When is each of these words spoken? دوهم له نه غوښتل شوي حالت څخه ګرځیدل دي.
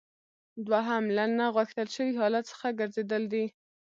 دوهم 0.67 1.03
له 1.15 1.23
نه 1.37 1.45
غوښتل 1.55 1.87
شوي 1.95 2.13
حالت 2.19 2.43
څخه 2.51 2.67
ګرځیدل 2.79 3.23
دي. 3.33 3.45